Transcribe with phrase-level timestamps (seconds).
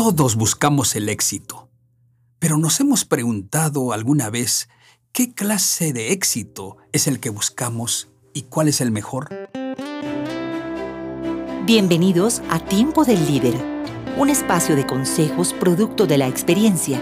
[0.00, 1.70] Todos buscamos el éxito,
[2.38, 4.68] pero nos hemos preguntado alguna vez
[5.10, 9.28] qué clase de éxito es el que buscamos y cuál es el mejor.
[11.66, 13.56] Bienvenidos a Tiempo del Líder,
[14.16, 17.00] un espacio de consejos producto de la experiencia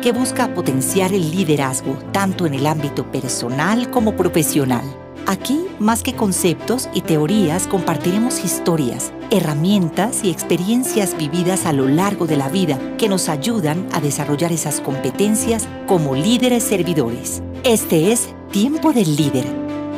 [0.00, 5.07] que busca potenciar el liderazgo tanto en el ámbito personal como profesional.
[5.28, 12.26] Aquí, más que conceptos y teorías, compartiremos historias, herramientas y experiencias vividas a lo largo
[12.26, 17.42] de la vida que nos ayudan a desarrollar esas competencias como líderes servidores.
[17.62, 19.44] Este es Tiempo del Líder,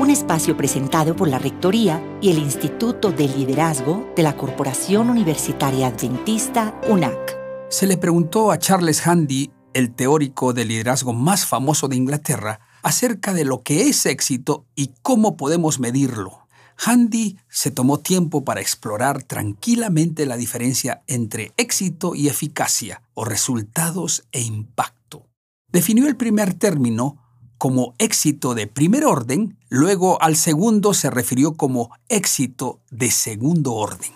[0.01, 5.87] un espacio presentado por la Rectoría y el Instituto de Liderazgo de la Corporación Universitaria
[5.87, 7.39] Adventista UNAC.
[7.69, 13.35] Se le preguntó a Charles Handy, el teórico de liderazgo más famoso de Inglaterra, acerca
[13.35, 16.47] de lo que es éxito y cómo podemos medirlo.
[16.83, 24.25] Handy se tomó tiempo para explorar tranquilamente la diferencia entre éxito y eficacia, o resultados
[24.33, 25.27] e impacto.
[25.69, 27.19] Definió el primer término
[27.59, 34.13] como éxito de primer orden, luego al segundo se refirió como éxito de segundo orden.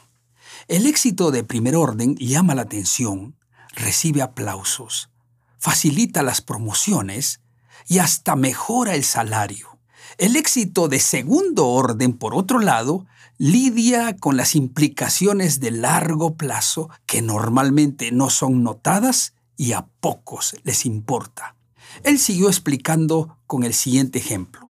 [0.66, 3.36] El éxito de primer orden llama la atención,
[3.74, 5.10] recibe aplausos,
[5.58, 7.40] facilita las promociones
[7.88, 9.78] y hasta mejora el salario.
[10.18, 13.06] El éxito de segundo orden, por otro lado,
[13.38, 20.56] lidia con las implicaciones de largo plazo que normalmente no son notadas y a pocos
[20.62, 21.56] les importa.
[22.02, 24.70] Él siguió explicando con el siguiente ejemplo.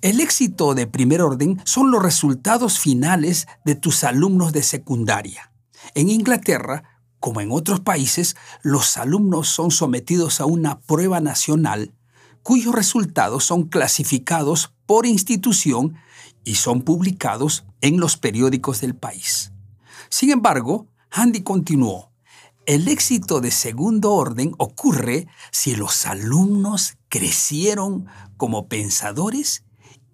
[0.00, 5.52] El éxito de primer orden son los resultados finales de tus alumnos de secundaria.
[5.94, 11.94] En Inglaterra, como en otros países, los alumnos son sometidos a una prueba nacional
[12.42, 15.94] cuyos resultados son clasificados por institución
[16.44, 19.52] y son publicados en los periódicos del país.
[20.08, 22.12] Sin embargo, Handy continuó,
[22.66, 29.64] el éxito de segundo orden ocurre si los alumnos crecieron como pensadores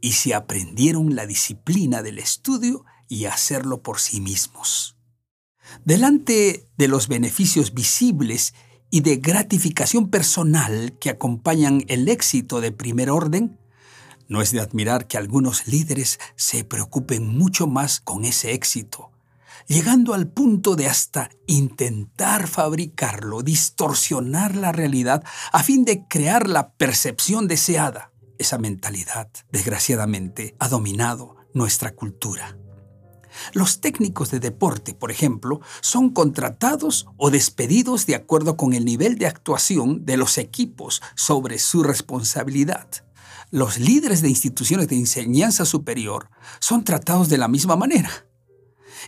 [0.01, 4.97] y si aprendieron la disciplina del estudio y hacerlo por sí mismos.
[5.85, 8.55] Delante de los beneficios visibles
[8.91, 13.59] y de gratificación personal que acompañan el éxito de primer orden,
[14.29, 19.11] no es de admirar que algunos líderes se preocupen mucho más con ese éxito,
[19.67, 26.73] llegando al punto de hasta intentar fabricarlo, distorsionar la realidad a fin de crear la
[26.73, 28.13] percepción deseada.
[28.39, 32.57] Esa mentalidad, desgraciadamente, ha dominado nuestra cultura.
[33.53, 39.19] Los técnicos de deporte, por ejemplo, son contratados o despedidos de acuerdo con el nivel
[39.19, 42.89] de actuación de los equipos sobre su responsabilidad.
[43.51, 46.29] Los líderes de instituciones de enseñanza superior
[46.61, 48.11] son tratados de la misma manera.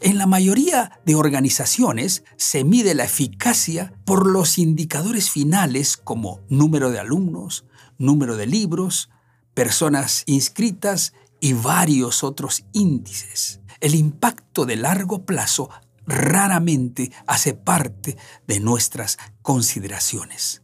[0.00, 6.90] En la mayoría de organizaciones se mide la eficacia por los indicadores finales como número
[6.90, 7.66] de alumnos,
[7.98, 9.10] número de libros,
[9.52, 15.70] personas inscritas y varios otros índices el impacto de largo plazo
[16.06, 20.62] raramente hace parte de nuestras consideraciones.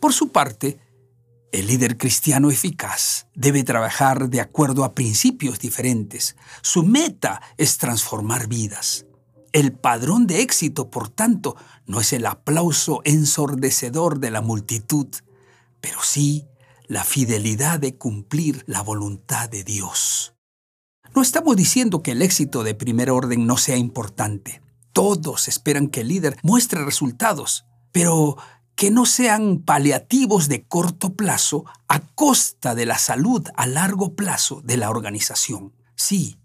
[0.00, 0.78] Por su parte,
[1.52, 6.36] el líder cristiano eficaz debe trabajar de acuerdo a principios diferentes.
[6.60, 9.06] Su meta es transformar vidas.
[9.52, 11.56] El padrón de éxito, por tanto,
[11.86, 15.06] no es el aplauso ensordecedor de la multitud,
[15.80, 16.46] pero sí
[16.88, 20.35] la fidelidad de cumplir la voluntad de Dios.
[21.14, 24.60] No estamos diciendo que el éxito de primer orden no sea importante.
[24.92, 28.36] Todos esperan que el líder muestre resultados, pero
[28.74, 34.60] que no sean paliativos de corto plazo a costa de la salud a largo plazo
[34.62, 35.72] de la organización.
[35.94, 36.38] Sí,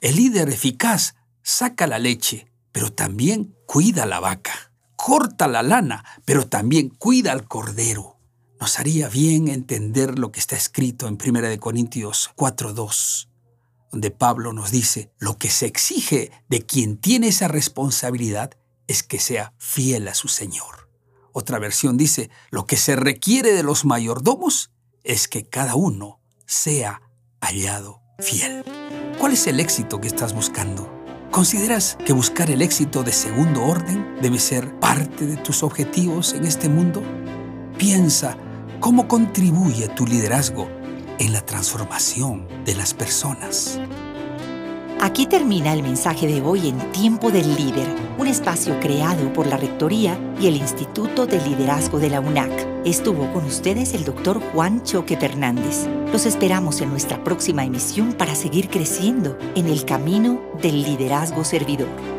[0.00, 4.72] el líder eficaz saca la leche, pero también cuida la vaca.
[4.96, 8.18] Corta la lana, pero también cuida al cordero.
[8.60, 13.28] Nos haría bien entender lo que está escrito en 1 Corintios 4.2
[13.90, 18.52] donde Pablo nos dice, lo que se exige de quien tiene esa responsabilidad
[18.86, 20.90] es que sea fiel a su Señor.
[21.32, 24.70] Otra versión dice, lo que se requiere de los mayordomos
[25.04, 27.02] es que cada uno sea
[27.40, 28.64] hallado fiel.
[29.18, 30.90] ¿Cuál es el éxito que estás buscando?
[31.30, 36.44] ¿Consideras que buscar el éxito de segundo orden debe ser parte de tus objetivos en
[36.44, 37.02] este mundo?
[37.76, 38.38] Piensa
[38.80, 40.68] cómo contribuye tu liderazgo
[41.18, 43.80] en la transformación de las personas.
[45.00, 47.86] Aquí termina el mensaje de hoy en Tiempo del Líder,
[48.18, 52.66] un espacio creado por la Rectoría y el Instituto de Liderazgo de la UNAC.
[52.86, 55.86] Estuvo con ustedes el doctor Juan Choque Fernández.
[56.12, 62.15] Los esperamos en nuestra próxima emisión para seguir creciendo en el camino del liderazgo servidor.